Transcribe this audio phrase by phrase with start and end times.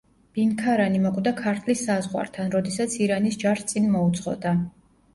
[0.37, 4.61] ბინქარანი მოკვდა ქართლის საზღვართან, როდესაც ირანის ჯარს წინ მოუძღოდა.